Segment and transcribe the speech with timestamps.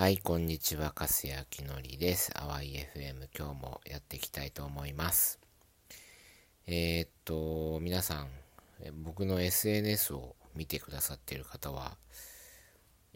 [0.00, 2.30] はい、こんにちは、かすやきのりです。
[2.36, 5.40] あわい FM、今日もやっていきたいと思います。
[6.68, 8.28] えー、っと、皆さん、
[9.02, 11.96] 僕の SNS を見てくださっている方は、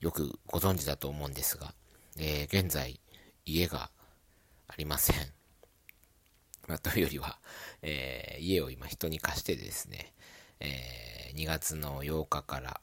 [0.00, 1.72] よくご存知だと思うんですが、
[2.18, 2.98] えー、現在、
[3.46, 3.92] 家が
[4.66, 5.16] ありません。
[6.66, 7.38] まあ、というよりは、
[7.82, 10.12] えー、家を今人に貸してですね、
[10.58, 12.80] え2月の8日から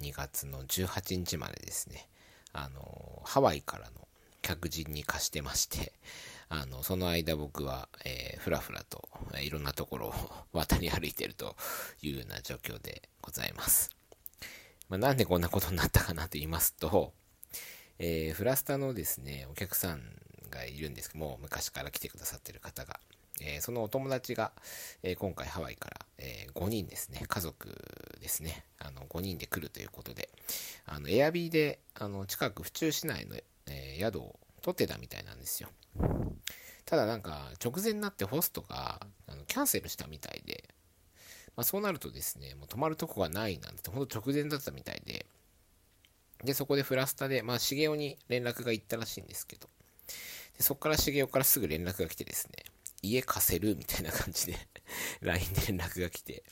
[0.00, 2.08] 2月の18日までですね、
[2.54, 4.08] あの、ハワイからの
[4.40, 5.92] 客人に貸してまして、
[6.48, 11.56] あの、その間僕は、えー、ふらふらと、えー、いろんなところを 渡り歩いてると
[12.00, 13.90] いうような状況でございます。
[14.88, 17.12] まあ、なんでこんなことになったかなと言いますと、
[17.98, 20.02] えー、フラスタのですね、お客さん
[20.50, 23.00] がいるんですけども、昔から来てくださってる方が、
[23.40, 24.52] えー、そのお友達が、
[25.02, 27.74] えー、今回ハワイから、えー、5人ですね、家族
[28.20, 30.28] ですね、あの5人で来るということで、
[30.86, 35.68] あのエアビーであの近く府中市内の、え宿を取ってたみたいなんですよ。
[36.84, 40.68] ただなんか直前になってホストがあのキャンセルしたみたいで、
[41.56, 45.26] まあ、そうなるとですね、もう泊まるとこがないなんて、ほんと直前だったみたいで、
[46.42, 49.68] で、そこでフラスタで、まあ、茂雄に連絡が行ったらしいんですけど、
[50.56, 52.63] でそこから茂雄からすぐ連絡が来てですね、
[53.04, 54.56] 家貸せるみたいな感じで
[55.20, 56.42] LINE で連絡が来て、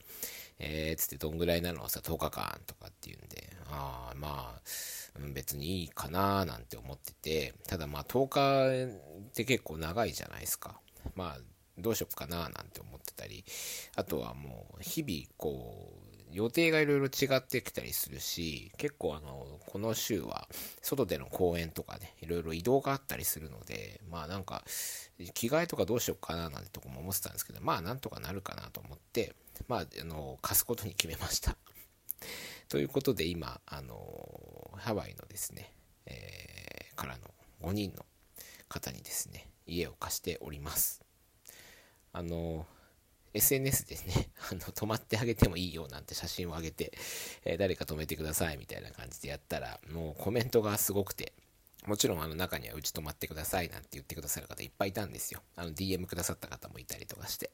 [0.58, 4.60] えー、つってどんぐらいなのさ、10日間とかっていうんで、ああ、まあ、
[5.34, 10.80] 別にいいかななんて思ってて、ただまあ10日って結構長いじゃないですか。
[11.14, 11.38] まあ、
[11.78, 13.44] どうしよっかななんて思ってたり、
[13.96, 16.01] あとはもう日々こう、
[16.32, 20.48] 予定がいろいろ違ってきたりするし、結構あの、この週は
[20.80, 24.64] 外での公演とかね、いろいろ移動があったりするので、まあなんか、
[25.34, 29.34] 着替えとかどうしようかななんてとこも思ってたんですけど、まあなんとかなるかなと思って、
[29.68, 31.56] まあ、あの、貸すことに決めました。
[32.68, 35.74] ということで今、あの、ハワイのですね、
[36.06, 38.06] えー、からの5人の
[38.68, 41.02] 方にですね、家を貸しております。
[42.12, 42.66] あの、
[43.34, 46.92] SNS ですね、 あの、止まってあげてもいいよなんて写真を上げて、
[47.44, 51.32] えー、誰か止めてくださいみたいな感じでやったら、もうコメントがすごくて、
[51.86, 55.42] もちろんあの中にはうち止まってくださいなんて言ってくださる方いっぱいいたんですよ。
[55.56, 57.50] あの DM くださった方もいたりとかして。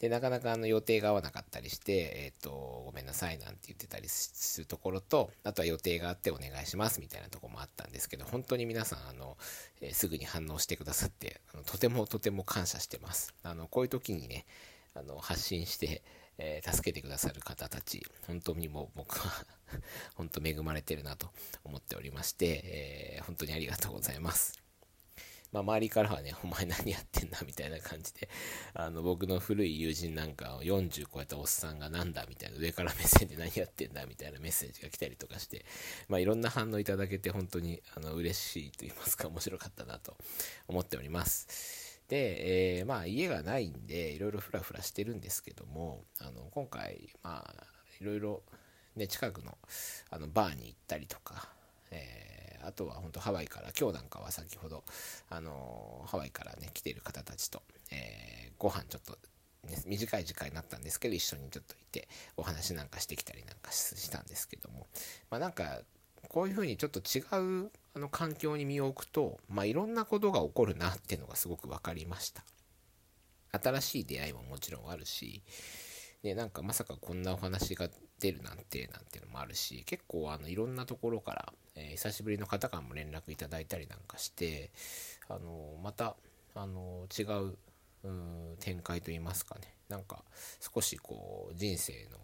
[0.00, 9.36] で、なかなかあの予定が合わなかったりして、えっ、ー、と、ごめんなさいなんて言ってたりするところと、あとは予定があってお願いしますみたいなとこもあったんですけど、本当に皆さん、あの、
[9.82, 13.34] えー、すぐに反応してくださって、とてもとても感謝してます。
[13.42, 14.46] あの、こういう時にね、
[14.94, 16.02] あの、発信して、
[16.38, 19.46] えー、助けてくださる方たち、本当にもう僕は
[20.14, 21.30] 本当恵まれてるなと
[21.64, 24.60] 思っておりまして、えー、本当にありがとうございます。
[25.52, 28.28] まあ、周りからはね、お前何やってんだみたいな感じで、
[28.72, 35.64] あの、僕の古い友人なんかを40超えたおっさんがなんだみたいな、上から目線で何やってんだみたいなメッセージが来たりとかして、
[36.08, 40.16] まあ、いろんな反応いただけて本当に、あの、嬉しいと言いますか、面白かったなと
[40.68, 41.89] 思っております。
[42.10, 47.64] で、えー、まあ、家がないんで、いろいろフラフラしてるんですけども、あの、今回、まあ、
[48.00, 48.42] いろいろ、
[48.96, 49.56] ね、近くの、
[50.10, 51.48] あの、バーに行ったりとか、
[51.90, 52.30] えー
[52.62, 54.84] あとは本当ハワイから、今日なんかは先ほど、
[55.30, 59.16] あのハワイからね、来てる方たちと、えー、ご飯ちょっと、
[59.66, 62.06] ね、短い時間になったんですけど、一緒にちょっといて、
[62.36, 64.86] お話なんかしてきたりなんかしたんですけども、
[65.30, 65.80] まあなんか、
[66.30, 72.44] こういうふうにちょっと違うあの環境に身を置くと、まあいろんなことが起こるなっていうのがすごく分かりました。
[73.52, 75.42] 新しい出会いももちろんあるし、
[76.22, 77.88] ね、なんかまさかこんなお話が
[78.20, 84.70] 出るなんて、なんていうのもあるし、結構あのいろんなところから、えー、久しぶりの方からも連絡いただいたりなんかして、
[85.28, 86.14] あのまた、
[86.54, 87.56] あの違う
[88.04, 90.22] う展開といいますかね、なんか
[90.74, 92.18] 少しこう人生の、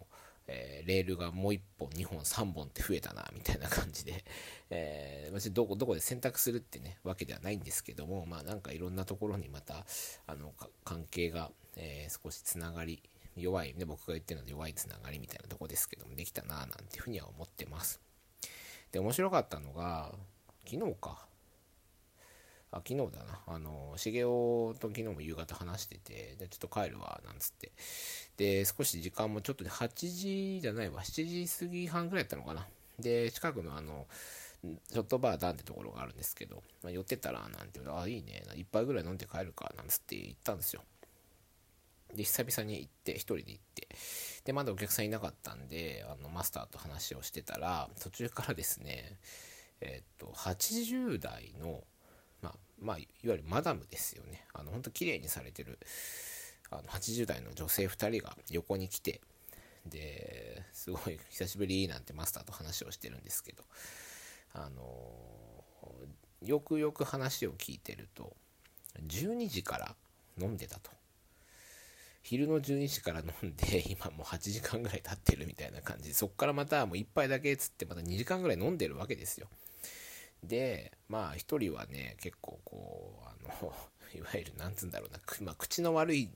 [0.47, 4.23] えー、レールがもう1本、2本、3本って増えたな、みたいな感じで、
[4.69, 9.85] えー、どこ、どこで選択するってね、わけではないんですけども、まあなんかいろんなところにまた、
[10.25, 10.53] あの、
[10.83, 13.03] 関係が、えー、少しつながり、
[13.35, 18.01] 弱い、ね、僕が言ってるので弱いつながりみたいなとこですけども、できたななんていうふうには思ってます。
[18.91, 20.15] で、面白かったのが、
[20.65, 21.27] 昨日か。
[22.71, 23.41] あ、昨日だな。
[23.47, 24.25] あの、茂雄
[24.79, 27.71] と昨日も夕方話してて、で、ちょっと帰るわ、なんつって。
[28.37, 32.67] で、少し時間もちょっとで8時じゃないわ、7時過ぎ半ぐらいやったのかな。
[32.99, 34.07] で、近くのあの、
[34.91, 40.83] ショットバーダンってところがあるんですけど、まあ、寄ってたら、なんて言うと、あ、いいね、一杯ぐらい飲んで帰るか、なんつって言ったんですよ。
[42.15, 43.87] で、久々に行って、一人で行って、
[44.45, 49.17] で、まだお客さんいなかったんで、あの、マスターと話をしてたら、途中からですね、
[49.81, 51.83] えっと、80代の、
[52.79, 54.45] まあ、いわゆるマダムですよね。
[54.53, 55.79] あの、本当綺麗にされてる、
[56.69, 59.21] あの、80代の女性2人が横に来て、
[59.85, 63.63] で、すごい久しぶりなんてマスターと話をしてるんですけど、
[64.53, 64.81] あの
[66.41, 68.35] よくよく話を聞いてると
[69.05, 69.95] 12時から
[70.39, 70.91] 飲んでたと。
[72.23, 76.09] 昼の12時から飲んで 今もう8時間ぐらい経ってるみたいな感じ。
[76.09, 79.47] でそっからまたもう1杯だけっつってまた2時間ぐらい飲んでるわけですよ。
[80.43, 83.73] でまあ1人はね結構こうあの
[84.15, 86.29] いわゆるなんつうんだろうな、まあ、口の悪い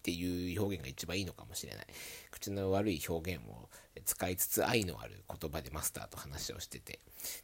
[0.00, 1.86] っていう表現が一番いいのかもしれない。
[2.30, 3.68] 口の悪い表現を
[4.06, 7.00] 使いつつ愛のある言葉でマスターと話をしてて、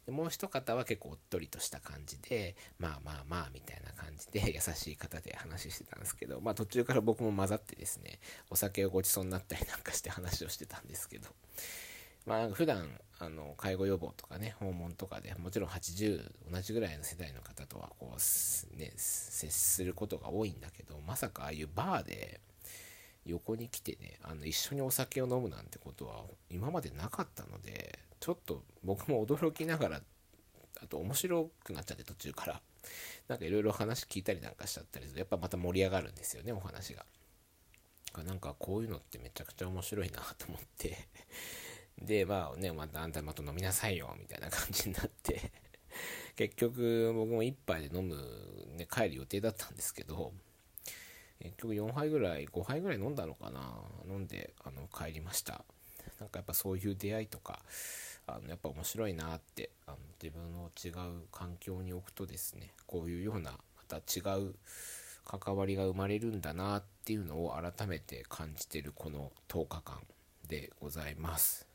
[0.07, 11.29] でもう一方は結構おっとりとした感じで、まあまあまあみたいな感じで優しい方で話してたんですけど、まあ途中から僕も混ざってですね、お酒をごちそうになったりなんかして話をしてたんですけど、
[12.27, 12.89] まあ普段
[13.19, 22.41] あの介護予防とかね訪問とかでもちろん80同じぐらいの世代の方とはこう、ね、接することが多いんだけどまさかああいうバーで
[23.25, 30.01] 横に来てねあの一緒にお酒を飲むなんてことは今までなかったのでちょっと僕も驚きながら
[30.81, 32.61] あと面白くなっちゃって途中から。
[33.27, 37.05] なんかいろいろ話聞いたりなんかしちゃったりするとやっぱまた盛り上がるんですよねお話が。
[38.25, 40.97] なんかこういうのってめちゃくちゃ面白いなと思って。
[42.01, 45.51] で、まあね、またあんたまた飲みなさいよ、みたいな感じになって
[46.35, 48.15] 結局僕も1杯で飲む、
[48.75, 50.33] ね、帰る予定だったんですけど、
[51.39, 55.65] 結局4杯ぐらい、5杯ぐらい飲んだのかな、飲んであの帰りました。
[56.19, 57.61] なんかやっぱそういう出会いとか、
[58.27, 63.57] あのやっぱ面白いなってあの自分の違う環境に置くとですねこういうようなま
[63.87, 64.53] た違う
[65.23, 70.01] 関わりが生まれるんだなっていうのを改めて感じてるこの10日間
[70.47, 71.66] でございます。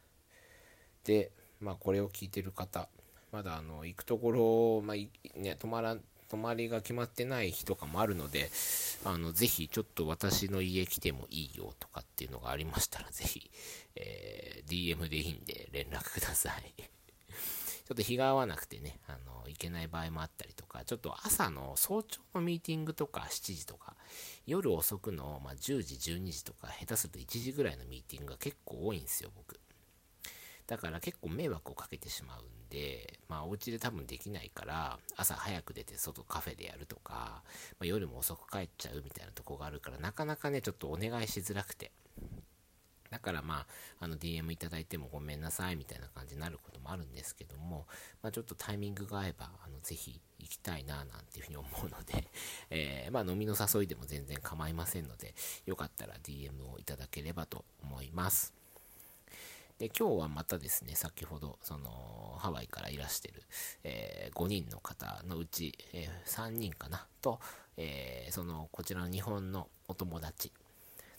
[1.05, 2.89] で、まあ、これを聞いてる方、
[3.31, 5.97] まだあの行くところ、まあね、泊まら
[6.33, 8.51] 泊まりが決まってない日とかもあるので、
[9.05, 13.51] あのぜひちょっと私の家来てもいいよとかっていうのがありましたら、ぜひ、
[13.97, 16.73] えー、DM でいいんで連絡ください。
[16.81, 23.95] ちょっと日が合わなくてね、あの、行けない場合もあったりとか、ちょっと朝の早朝のミーティングとか7時とか、
[24.47, 29.61] 夜遅くの、まあ、10時、12時とか、下手すると1時ぐらいのミーティングが結構多いんですよ、僕。
[30.67, 37.43] だから結構迷惑をかけてしまうんで、まあお家で多分できないから、朝早く出て外カフェでやるとか、
[37.79, 41.93] まあ、夜も遅く帰っちゃうみたいなとこがあるから、なかなかね、ちょっとお願いしづらくて。
[43.11, 43.67] だからま
[44.01, 47.87] あ、あの DM いただいてもごめんなさいみたいな感じになることもあるんですけども、
[48.23, 52.27] まあ、ちょっとタイミングが合えば、あのぜひ行きたいななんていうふうに思うので、
[52.71, 55.35] えー、まあ飲みの誘いでも全然構いませんので、
[55.67, 58.62] よかったら DM をいただければと思います。
[59.83, 63.43] で、今日はまたですね、先ほど、その、ハワイからいらしてる、
[63.83, 67.41] えー、5人の方のうち、えー、3人かな、と、
[67.77, 70.53] えー、その、こちらの日本のお友達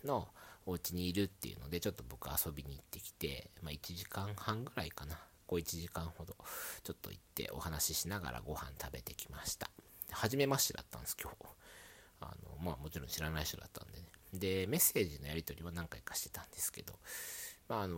[0.05, 0.29] の
[0.65, 6.33] お家にいるっていうので、ちょっと僕遊びに行ってきて、まあ、1時間半ぐらいかな、こう1時間ほど、
[6.85, 9.69] ちょっと行ってお話ししながらご飯食べてきました。
[10.09, 11.35] 初めましてだったんです、今日。
[12.21, 14.07] あの、まあもちろん知らない人だったんでね。
[14.33, 16.93] で、メッセージのやり取りは何回かしてたんですけど、
[17.73, 17.97] まあ、あの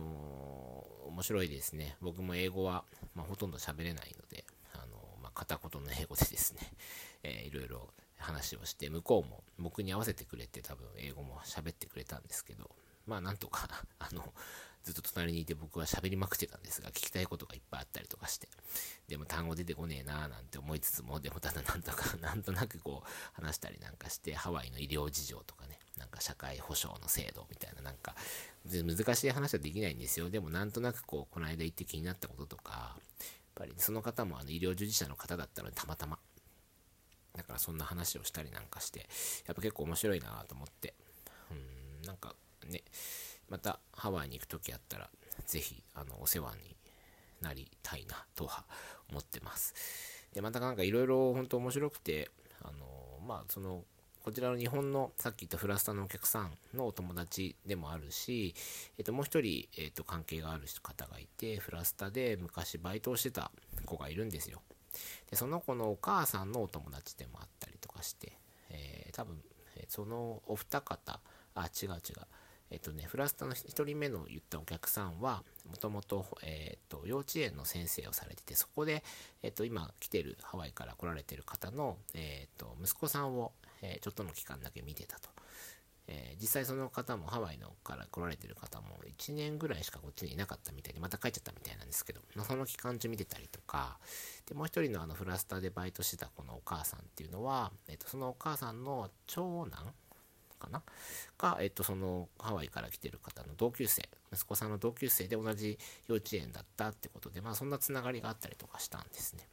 [1.04, 1.96] ー、面白いですね。
[2.00, 2.84] 僕も英語は、
[3.14, 6.60] まあ、ほとんど喋れないので、あのー、まあ、片言の英語でですね、
[7.22, 12.70] えー、いろいろ話をして、向こうも僕に合わせてくれて多分英語も喋ってくれたんですけど、
[13.06, 13.68] まあなんとか
[14.00, 14.32] あの、
[14.82, 18.48] ずっと隣にいて僕は喋りまくってたんですが、聞きたいことがいっぱいあったりとかして、
[19.08, 28.14] でも単語出てこねえなーなんて思いつつも、でもただなんとか、 なんとなくこう話したりなんかして、ハワイの医療事情とかね、なんか社会保障の制度みたいななんか
[28.66, 30.30] 難しい話はできないんですよ。
[30.30, 33.00] でもなんとなくこうこの間行って気になったこととかやっ
[33.54, 36.18] ぱりその方もあの医療従事者の方だったのでたまたま。
[37.34, 39.00] だからそんな話をしたりなんかして
[39.46, 40.94] やっぱ結構面白いなと思って。
[41.50, 42.34] うんなんか
[42.66, 42.82] ね
[43.48, 45.08] またハワイに行く時あったら
[45.46, 46.76] 是非あのお世話に
[47.40, 48.64] なりたいなとは
[49.10, 49.74] 思ってます。
[50.32, 52.30] でまたなんかいろいろ本当面白くて
[52.62, 53.84] あのまあその
[54.26, 58.56] こちらの日本のさっき言ったフラスタのお客さんのお友達でもあるし、
[58.98, 63.52] えっと、もう一人、えっと、関係がある方がいて、フラスタで昔バイトをしてた
[63.84, 64.62] 子がいるんですよ。
[65.30, 68.32] で、その子のお母さんのお友達でもあったりとかして、
[68.70, 69.40] えー、多分、
[69.86, 71.20] そのお二方、
[71.54, 71.96] あ、違う違う。
[72.70, 79.04] えっとね、フラスタの1人目の言ったお客さんは、もともと、えっと、幼稚園の先生をされてて、そこで、
[79.42, 85.28] えっと、今来てる、ハワイから来られてる方の、えっと、息子さんを、えー、ちょっとの期間だけ見てたと。
[86.08, 88.86] えー、実際その方もハワイのから来られてる方も
[89.18, 93.98] 1年ぐらいしかこっちにいなかったみたいで、また帰っちゃったみたいなんですけど、まあ、その期間中見てたりとか、
[94.46, 99.92] で、もう一人のあのフラスタでバイトしてたこのお母さんっていうのは、えっ、ー、と、そのお母さんの長男
[100.56, 100.82] かな？
[101.38, 109.48] が、えっ、と、そのハワイから来てる方の同級生、息子さんの同級生で同じ幼稚園だったってことで、まあそんなつながりがあったりとかしたんですね。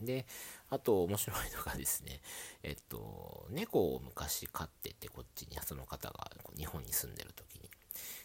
[0.00, 0.26] で、
[0.70, 2.20] あと面白いのがですね、
[2.62, 7.70] えっと、猫を昔飼ってて、こっちに、その方が日本に住んでる時に。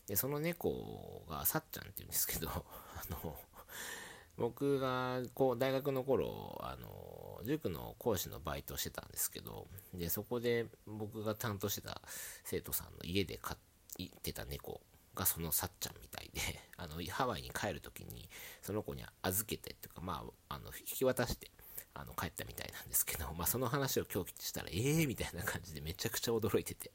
[0.08, 2.64] で、その猫がさっちゃんって言うんですけど、あ
[3.10, 3.38] の、
[4.38, 12.02] 僕がこう大学の頃、あの、塾の講師のバイトしてたんですけど、で、そこで僕が担当してた
[12.44, 13.58] 生徒さんの家で飼っ
[14.22, 14.82] てた猫
[15.16, 16.42] がそのさっちゃんみたいで、
[16.78, 18.30] あの、ハワイに帰るときに、
[18.62, 21.52] その子に預けてっていうか、まあ、あの、引き渡して、
[21.96, 26.92] あの、帰ったみたいなんですけど、 まあ、その話を今日したら、ええー、みたいな感じでめちゃくちゃ驚いてて、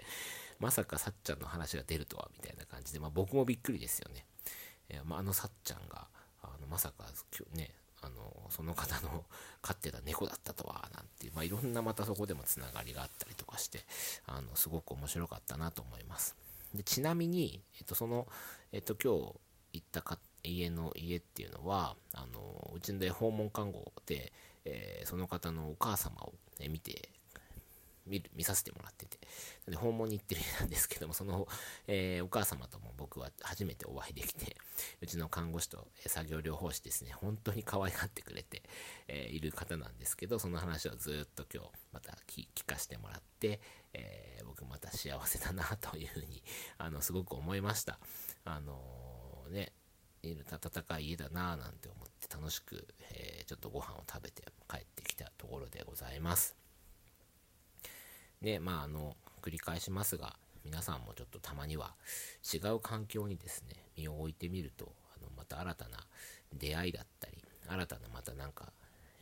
[0.61, 4.27] まさかさっちゃんの話が出るとは、みたいな感じで、まあ、僕もびっくりですよね。
[4.89, 6.09] えー、まあ、あのさっちゃんが、
[6.73, 7.05] まさか、
[7.55, 9.25] ね、あの、その方の
[9.61, 13.85] 飼ってた猫だったとは、なんていう、まあ、いろんなまたそこでもつながりがあったりとかして、
[14.27, 16.35] あの、すごく面白かったなと思います。
[16.75, 18.27] でちなみに、えっと、その、
[18.73, 19.35] えっと、今日
[19.75, 24.33] 行ったか家の家っていうのは、あの、うちで訪問看護で、
[24.65, 27.11] えー、その方のお母様を、ね、見て、
[28.07, 29.19] 見る、見させてもらってて、
[29.69, 31.47] で訪問に行ってる家なんですけども、その、
[31.87, 34.57] えー、お母様とも僕は初めてお会いできて、
[35.01, 38.63] うちの看護師と作業療法士ですね、本当に可愛がってくれて、
[39.09, 43.61] えー、いる方なんですけど、その話をずっと今日また聞かせてもらって、
[43.93, 46.43] えー、僕また幸せだなというふうに、
[46.79, 47.99] あの、すごく思いました。
[48.45, 48.81] あの
[49.51, 49.73] ね、
[50.25, 56.62] 温かい家だなぁなんて思って楽しく、えー、ちょっとご飯を食べて帰ってきたところでございます。
[58.43, 61.95] で、まあ、あの、繰り返しますが、皆さんもちょっとたまには
[62.53, 65.99] 違う環境にですね、身を置いてみると、あの、また新たな
[66.53, 68.73] 出会いだったり、新たなまたなんか、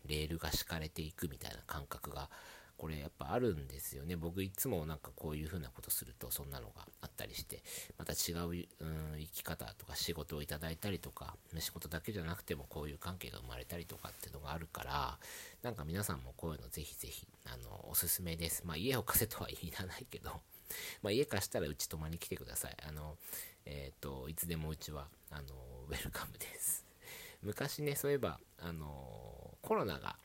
[0.06, 2.30] レールが敷かれていくみたいな感覚が
[2.76, 4.16] これやっぱあるんですよね。
[4.16, 6.86] 僕いつもなんかこういう風なことするとそんなのが
[7.20, 7.62] ったりして、
[7.98, 15.18] また違う、うん、生き方とか仕事をいただいたりとか、仕事だけじゃなくてもこういう関係が生まれたりとかっていうのがあるから、
[15.62, 18.62] なんか皆さんもこういうのぜひぜひ、あの、おすすめです。
[18.64, 20.40] まあ家を貸せとは言いらないけど、
[21.02, 22.76] まあ家貸したらうち泊まりに来てください。
[22.82, 23.18] あの、
[23.66, 25.54] えっ、ー、と、いつでもうちは、あの、
[25.88, 26.86] ウェルカムです。
[27.42, 30.16] 昔ね、そういえば、あの、コロナが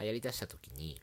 [0.00, 1.00] 流行りだした時に、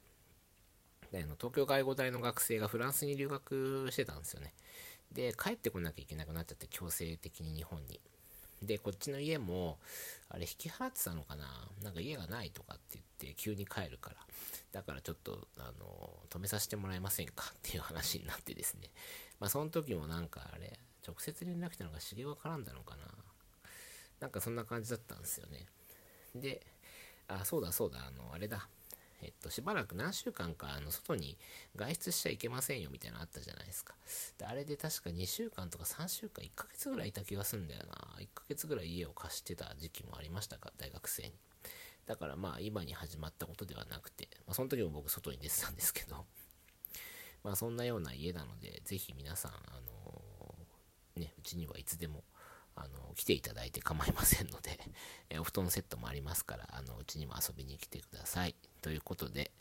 [1.12, 4.54] であの東京外語大の学生がフランスに留学してたんですよね。
[5.12, 8.00] で、帰ってこなきゃいけなくなっちゃって、強制的に日本に。
[8.62, 9.80] で、こっちの家も、
[10.30, 11.68] あれ引き払ってたのかな？
[11.82, 14.18] なんか家がないとかって言って急に帰るから。
[14.72, 17.46] だからちょっと、あの、止めさせてもらえませんか？
[17.56, 18.92] っていう話になってですね。
[19.39, 23.08] まあその時もなんかあれ、直接連絡したのが茂が絡んだのかな？
[24.20, 25.66] なんかそんな感じだったんですよね。
[26.36, 26.62] で、
[27.28, 28.68] あ、そうだそうだ、あの、あれだ。
[29.22, 31.38] えっと、しばらく何週間か、あの、外に
[31.76, 33.96] 外出しちゃいけませんよみたいなのあったじゃないですか。
[34.38, 37.94] で、あれで確か2週間とか3週間、1ヶ月ぐらいいた気がするんだよな。
[38.20, 41.34] 1ヶ月ぐらい家を貸してた時期もありましたか、大学生に。
[42.10, 46.26] だからまあ、今に始まったことではなくて、まあ、その時も僕外に出てたんですけど、
[47.44, 52.24] まあ、そんなような家なので、ぜひ皆さん、あのー、ね、うちにはいつでも、
[52.76, 54.80] あの、来ていただいて構いませんので、
[55.30, 58.56] えお布団セットもありますから、あの、うちにも遊びに来てください。
[58.82, 59.52] ということで、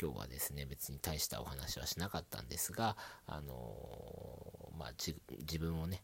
[0.00, 2.96] 今日はですね、別に大したお話はしなかったんですが、
[3.26, 6.02] あのまあ、自分をね、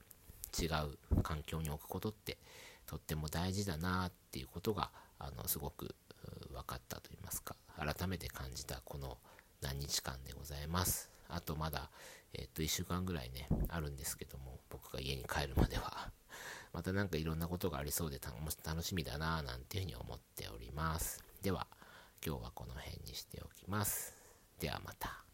[0.59, 2.39] 違う環境に置くことって、
[2.87, 5.95] とっても大事だなっていうことが、あの、すごく
[6.53, 9.19] 分かったと言いますか、改めて感じたこの
[9.61, 11.11] 何日間でございます。
[11.29, 11.91] あとまだ、
[12.33, 16.13] えっと、1週間ぐらいね、あるんですけども、僕が家に帰るまでは
[16.73, 21.25] また何かいろんなことがありそうで楽しみだなぁなんていうふうに思っております。
[21.43, 21.67] では、
[22.25, 24.15] 今日はこの辺にしておきます。
[24.61, 25.26] ではまた。